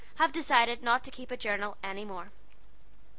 [0.15, 2.31] Have dissided not to kepe a jurnal enny more."